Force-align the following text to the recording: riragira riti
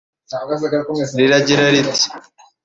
riragira 1.19 1.65
riti 1.73 2.05